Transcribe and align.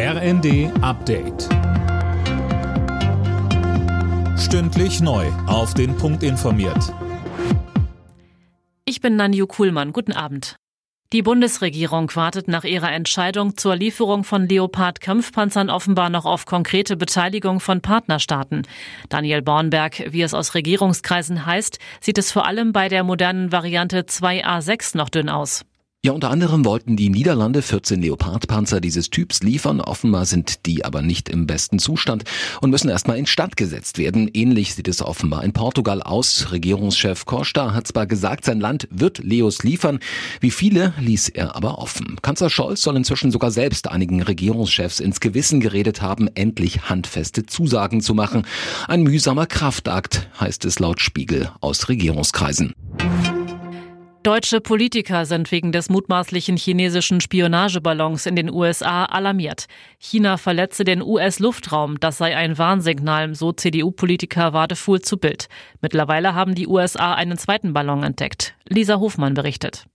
RND 0.00 0.70
Update. 0.80 1.48
Stündlich 4.38 5.00
neu. 5.00 5.26
Auf 5.48 5.74
den 5.74 5.96
Punkt 5.96 6.22
informiert. 6.22 6.94
Ich 8.84 9.00
bin 9.00 9.16
Nanju 9.16 9.48
Kuhlmann. 9.48 9.92
Guten 9.92 10.12
Abend. 10.12 10.54
Die 11.12 11.22
Bundesregierung 11.22 12.14
wartet 12.14 12.46
nach 12.46 12.62
ihrer 12.62 12.92
Entscheidung 12.92 13.56
zur 13.56 13.74
Lieferung 13.74 14.22
von 14.22 14.46
Leopard-Kampfpanzern 14.46 15.68
offenbar 15.68 16.10
noch 16.10 16.26
auf 16.26 16.46
konkrete 16.46 16.96
Beteiligung 16.96 17.58
von 17.58 17.80
Partnerstaaten. 17.80 18.68
Daniel 19.08 19.42
Bornberg, 19.42 20.12
wie 20.12 20.22
es 20.22 20.32
aus 20.32 20.54
Regierungskreisen 20.54 21.44
heißt, 21.44 21.80
sieht 22.00 22.18
es 22.18 22.30
vor 22.30 22.46
allem 22.46 22.70
bei 22.70 22.88
der 22.88 23.02
modernen 23.02 23.50
Variante 23.50 24.02
2A6 24.02 24.96
noch 24.96 25.08
dünn 25.08 25.28
aus. 25.28 25.64
Ja, 26.04 26.12
unter 26.12 26.30
anderem 26.30 26.64
wollten 26.64 26.96
die 26.96 27.08
Niederlande 27.08 27.60
14 27.60 28.00
Leopardpanzer 28.00 28.80
dieses 28.80 29.10
Typs 29.10 29.42
liefern. 29.42 29.80
Offenbar 29.80 30.26
sind 30.26 30.64
die 30.64 30.84
aber 30.84 31.02
nicht 31.02 31.28
im 31.28 31.48
besten 31.48 31.80
Zustand 31.80 32.22
und 32.60 32.70
müssen 32.70 32.88
erstmal 32.88 33.18
instand 33.18 33.56
gesetzt 33.56 33.98
werden. 33.98 34.30
Ähnlich 34.32 34.76
sieht 34.76 34.86
es 34.86 35.02
offenbar 35.02 35.42
in 35.42 35.52
Portugal 35.52 36.00
aus. 36.00 36.52
Regierungschef 36.52 37.24
Costa 37.24 37.74
hat 37.74 37.88
zwar 37.88 38.06
gesagt, 38.06 38.44
sein 38.44 38.60
Land 38.60 38.86
wird 38.92 39.18
Leos 39.18 39.64
liefern. 39.64 39.98
Wie 40.38 40.52
viele 40.52 40.94
ließ 41.00 41.30
er 41.30 41.56
aber 41.56 41.78
offen. 41.78 42.14
Kanzler 42.22 42.48
Scholz 42.48 42.80
soll 42.82 42.96
inzwischen 42.96 43.32
sogar 43.32 43.50
selbst 43.50 43.90
einigen 43.90 44.22
Regierungschefs 44.22 45.00
ins 45.00 45.18
Gewissen 45.18 45.58
geredet 45.58 46.00
haben, 46.00 46.28
endlich 46.36 46.82
handfeste 46.82 47.44
Zusagen 47.44 48.02
zu 48.02 48.14
machen. 48.14 48.46
Ein 48.86 49.02
mühsamer 49.02 49.46
Kraftakt, 49.46 50.30
heißt 50.38 50.64
es 50.64 50.78
laut 50.78 51.00
Spiegel 51.00 51.50
aus 51.60 51.88
Regierungskreisen. 51.88 52.74
Deutsche 54.28 54.60
Politiker 54.60 55.24
sind 55.24 55.50
wegen 55.52 55.72
des 55.72 55.88
mutmaßlichen 55.88 56.58
chinesischen 56.58 57.22
Spionageballons 57.22 58.26
in 58.26 58.36
den 58.36 58.52
USA 58.52 59.06
alarmiert. 59.06 59.64
China 59.98 60.36
verletze 60.36 60.84
den 60.84 61.00
US-Luftraum, 61.00 61.98
das 61.98 62.18
sei 62.18 62.36
ein 62.36 62.58
Warnsignal, 62.58 63.34
so 63.34 63.52
CDU-Politiker 63.52 64.52
Wadefuhl 64.52 65.00
zu 65.00 65.16
Bild. 65.16 65.48
Mittlerweile 65.80 66.34
haben 66.34 66.54
die 66.54 66.66
USA 66.66 67.14
einen 67.14 67.38
zweiten 67.38 67.72
Ballon 67.72 68.02
entdeckt. 68.02 68.54
Lisa 68.68 69.00
Hofmann 69.00 69.32
berichtet. 69.32 69.86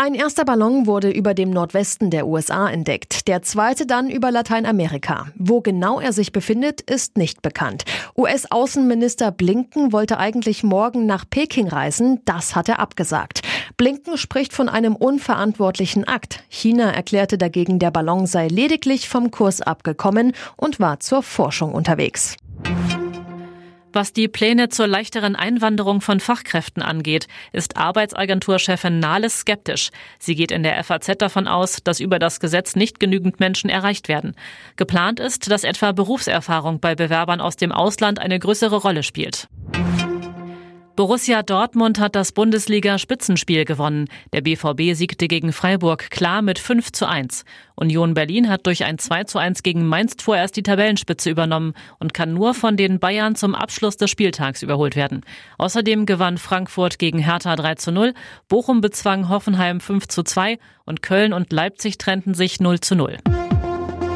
Ein 0.00 0.14
erster 0.14 0.44
Ballon 0.44 0.86
wurde 0.86 1.10
über 1.10 1.34
dem 1.34 1.50
Nordwesten 1.50 2.10
der 2.10 2.28
USA 2.28 2.70
entdeckt, 2.70 3.26
der 3.26 3.42
zweite 3.42 3.84
dann 3.84 4.10
über 4.10 4.30
Lateinamerika. 4.30 5.26
Wo 5.34 5.60
genau 5.60 5.98
er 5.98 6.12
sich 6.12 6.30
befindet, 6.30 6.82
ist 6.82 7.16
nicht 7.16 7.42
bekannt. 7.42 7.82
US-Außenminister 8.16 9.32
Blinken 9.32 9.92
wollte 9.92 10.18
eigentlich 10.18 10.62
morgen 10.62 11.06
nach 11.06 11.24
Peking 11.28 11.66
reisen, 11.66 12.20
das 12.26 12.54
hat 12.54 12.68
er 12.68 12.78
abgesagt. 12.78 13.40
Blinken 13.78 14.18
spricht 14.18 14.52
von 14.52 14.68
einem 14.68 14.96
unverantwortlichen 14.96 16.02
Akt. 16.02 16.42
China 16.48 16.90
erklärte 16.90 17.38
dagegen, 17.38 17.78
der 17.78 17.92
Ballon 17.92 18.26
sei 18.26 18.48
lediglich 18.48 19.08
vom 19.08 19.30
Kurs 19.30 19.62
abgekommen 19.62 20.32
und 20.56 20.80
war 20.80 20.98
zur 20.98 21.22
Forschung 21.22 21.72
unterwegs. 21.72 22.36
Was 23.92 24.12
die 24.12 24.26
Pläne 24.26 24.68
zur 24.68 24.88
leichteren 24.88 25.36
Einwanderung 25.36 26.00
von 26.00 26.18
Fachkräften 26.18 26.82
angeht, 26.82 27.28
ist 27.52 27.76
Arbeitsagenturchefin 27.76 28.98
Nahles 28.98 29.40
skeptisch. 29.40 29.90
Sie 30.18 30.34
geht 30.34 30.50
in 30.50 30.64
der 30.64 30.82
FAZ 30.82 31.16
davon 31.18 31.46
aus, 31.46 31.78
dass 31.84 32.00
über 32.00 32.18
das 32.18 32.40
Gesetz 32.40 32.74
nicht 32.74 32.98
genügend 32.98 33.38
Menschen 33.38 33.70
erreicht 33.70 34.08
werden. 34.08 34.34
Geplant 34.76 35.20
ist, 35.20 35.50
dass 35.50 35.62
etwa 35.62 35.92
Berufserfahrung 35.92 36.80
bei 36.80 36.96
Bewerbern 36.96 37.40
aus 37.40 37.54
dem 37.54 37.70
Ausland 37.70 38.18
eine 38.18 38.40
größere 38.40 38.76
Rolle 38.76 39.04
spielt. 39.04 39.48
Borussia 40.98 41.44
Dortmund 41.44 42.00
hat 42.00 42.16
das 42.16 42.32
Bundesliga-Spitzenspiel 42.32 43.64
gewonnen. 43.64 44.06
Der 44.32 44.40
BVB 44.40 44.96
siegte 44.96 45.28
gegen 45.28 45.52
Freiburg 45.52 46.10
klar 46.10 46.42
mit 46.42 46.58
5 46.58 46.90
zu 46.90 47.06
1. 47.06 47.44
Union 47.76 48.14
Berlin 48.14 48.48
hat 48.48 48.66
durch 48.66 48.82
ein 48.82 48.98
2 48.98 49.22
zu 49.22 49.38
1 49.38 49.62
gegen 49.62 49.86
Mainz 49.86 50.16
vorerst 50.20 50.56
die 50.56 50.64
Tabellenspitze 50.64 51.30
übernommen 51.30 51.74
und 52.00 52.14
kann 52.14 52.34
nur 52.34 52.52
von 52.52 52.76
den 52.76 52.98
Bayern 52.98 53.36
zum 53.36 53.54
Abschluss 53.54 53.96
des 53.96 54.10
Spieltags 54.10 54.64
überholt 54.64 54.96
werden. 54.96 55.20
Außerdem 55.56 56.04
gewann 56.04 56.36
Frankfurt 56.36 56.98
gegen 56.98 57.20
Hertha 57.20 57.54
3 57.54 57.76
zu 57.76 57.92
0, 57.92 58.12
Bochum 58.48 58.80
bezwang 58.80 59.28
Hoffenheim 59.28 59.78
5 59.78 60.08
zu 60.08 60.24
2 60.24 60.58
und 60.84 61.00
Köln 61.00 61.32
und 61.32 61.52
Leipzig 61.52 61.98
trennten 61.98 62.34
sich 62.34 62.58
0 62.58 62.80
zu 62.80 62.96
0. 62.96 63.18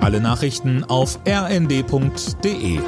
Alle 0.00 0.20
Nachrichten 0.20 0.82
auf 0.82 1.20
rnd.de 1.24 2.80